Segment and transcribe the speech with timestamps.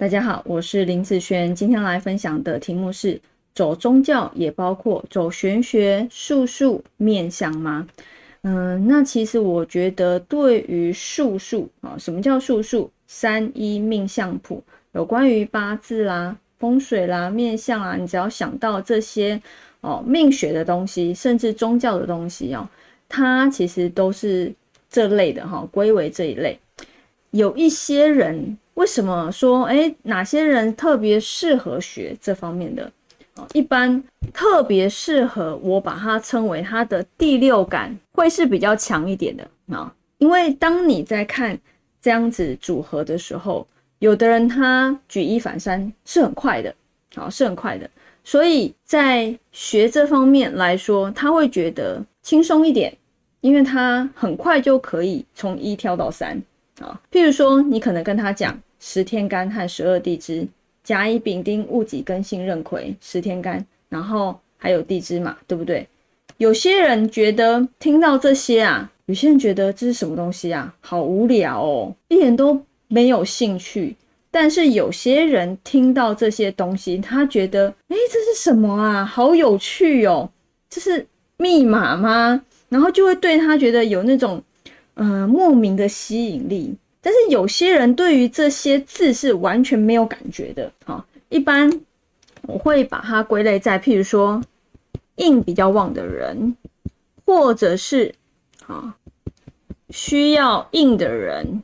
[0.00, 3.20] 大家好，我是林子轩，今天来分享的题目是：
[3.52, 7.84] 走宗教也包括走玄学、术数、面相吗？
[8.42, 12.88] 嗯，那其实我觉得，对于术数啊，什么叫术数？
[13.08, 19.42] 三一命相谱，有关于八字啦、风水啦、面相啊，你只要想到这些
[19.80, 22.68] 哦，命学的东西，甚至宗教的东西哦，
[23.08, 24.54] 它其实都是
[24.88, 26.56] 这类的哈，归为这一类。
[27.32, 28.56] 有一些人。
[28.78, 32.88] 为什么说哎，哪些人特别适合学这方面的
[33.34, 33.44] 哦？
[33.52, 34.00] 一般
[34.32, 39.92] 特别适合，我把它称为他的第六感会是比较强一点的啊。
[40.18, 41.58] 因为当你在看
[42.00, 43.66] 这样子组合的时候，
[43.98, 46.72] 有的人他举一反三是很快的，
[47.16, 47.90] 好是很快的，
[48.22, 52.96] 所以在学这方面来说，他会觉得轻松一点，
[53.40, 56.40] 因为他很快就可以从一跳到三
[56.80, 57.00] 啊。
[57.10, 58.56] 譬如说，你可能跟他讲。
[58.80, 60.46] 十天干和十二地支，
[60.84, 65.86] 甲乙丙丁戊己庚辛壬癸，十天干，然后还有地支嘛，对不对？
[66.36, 73.96] 有些人觉得听到这些啊，有些人觉得这是什么东西啊，好无聊哦，一点都没有兴趣。
[74.30, 79.04] 但是有些人听到这些东西，他觉得，哎，这是什么啊？
[79.04, 80.30] 好有趣哦，
[80.68, 81.06] 这是
[81.38, 82.42] 密码吗？
[82.68, 84.42] 然后就会对他觉得有那种，
[84.94, 86.74] 呃，莫名的吸引力。
[87.00, 91.04] 但是有些人对于这些字是完全没有感觉的，哈。
[91.28, 91.70] 一般
[92.42, 94.42] 我会把它归类在，譬如说
[95.16, 96.56] 印比较旺的人，
[97.24, 98.14] 或者是
[98.66, 98.96] 啊
[99.90, 101.62] 需要印的人，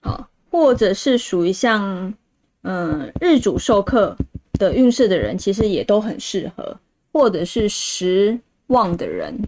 [0.00, 2.14] 好，或者是属于像
[2.62, 4.16] 嗯日主授课
[4.54, 6.78] 的运势的人，其实也都很适合，
[7.12, 9.38] 或者是时旺的人。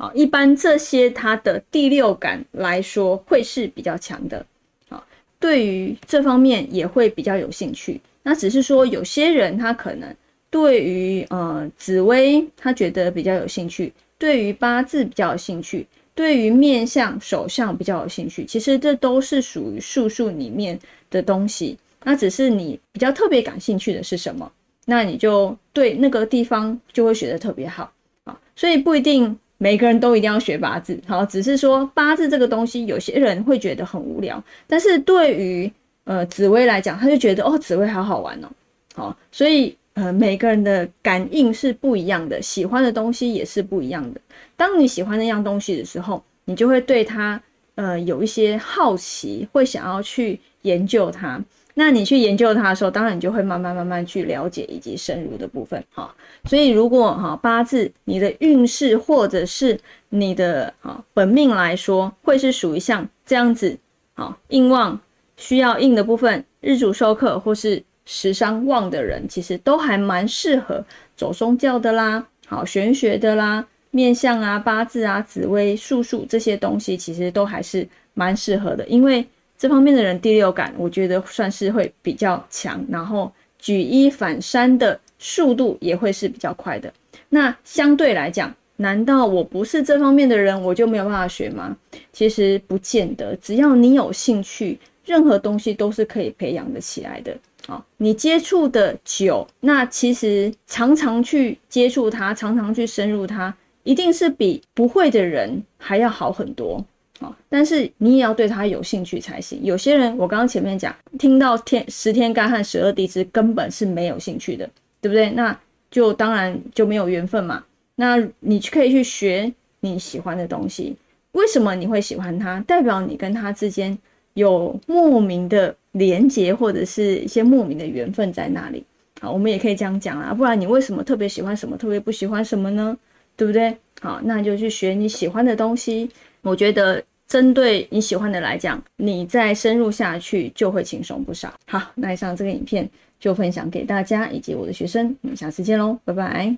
[0.00, 4.46] 好，一般这些他的第六感来说会是比较强的，
[4.88, 5.04] 好，
[5.40, 8.00] 对于这方面也会比较有兴趣。
[8.22, 10.14] 那只是说有些人他可能
[10.50, 15.84] 对于呃紫薇他觉得比较有兴趣，对于八字比较有兴趣，
[16.14, 18.44] 对于面相手相比较有兴趣。
[18.44, 20.78] 其实这都是属于术数里面
[21.10, 21.76] 的东西。
[22.04, 24.48] 那只是你比较特别感兴趣的是什么，
[24.84, 27.92] 那你就对那个地方就会学得特别好
[28.22, 28.38] 啊。
[28.54, 29.36] 所以不一定。
[29.58, 35.70] 每个人都一定要学八字，好，只是说八字这个东西，有些人会觉得很无聊，但是对于
[36.04, 38.48] 呃紫薇来讲，他就觉得哦，紫薇好好玩哦，
[38.94, 44.20] 好，所以呃每个人的感应是不一样的，喜欢的东西也是不一样的。
[44.56, 47.40] 当你喜欢那样东西的时候，你就会对它
[47.74, 51.42] 呃有一些好奇，会想要去研究它。
[51.80, 56.12] 那你去研究它的时候，当然你就会慢慢慢慢去了解以及深入的部分哈。
[56.44, 59.78] 所以如果哈八字你的运势或者是
[60.08, 63.78] 你的啊本命来说，会是属于像这样子
[64.16, 65.00] 啊硬旺
[65.36, 70.84] 需要硬的部分，日主授课或是时伤旺的人，其实都还蛮适合
[71.14, 79.24] 走宗教的啦，好玄学的啦，面相啊八字啊紫微术数这些东西，其实都还是蛮适合的，因为。
[79.58, 86.90] 这方面的人第六感，我觉得算是会比较强，然后举一反三的速度也会是比较快的。
[87.28, 91.76] 那相对来讲，难道我不是这方面的人，我就没有办法学吗？
[92.12, 97.36] 其实不见得，只要你有兴趣，任何东西都是可以培养的起来的。
[97.66, 103.52] 好，你接触的久，那其实常常去接触它，常常去深入它，
[103.82, 106.82] 一定是比不会的人还要好很多。
[107.20, 107.36] 啊！
[107.48, 109.60] 但是你也要对他有兴趣才行。
[109.62, 114.68] 有些人，我刚刚前面讲，听到天十天干和十二地支根本是没有兴趣的，
[115.00, 115.30] 对不对？
[115.30, 115.58] 那
[115.90, 117.64] 就当然就没有缘分嘛。
[117.96, 120.96] 那你可以去学你喜欢的东西。
[121.32, 122.60] 为什么你会喜欢他？
[122.60, 123.96] 代表你跟他之间
[124.34, 128.84] 有莫名的连结，或者是一些莫名的缘分在那里。
[129.20, 130.32] 好，我们也可以这样讲啊。
[130.32, 132.96] 不然你为什么特别喜欢什么，特别不喜欢什么呢？
[133.36, 133.76] 对不对？
[134.00, 136.08] 好，那就去学你喜欢的东西。
[136.42, 141.52] 我觉得针对你喜欢的来讲，你再深入下去就会轻松不少。
[141.66, 142.88] 好，那以上这个影片
[143.20, 146.56] 就分享给大家以及我的学生，我们下次见喽，拜拜。